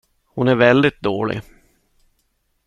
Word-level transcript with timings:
Hon 0.25 0.47
är 0.47 0.55
väldigt 0.55 1.01
dålig. 1.01 1.41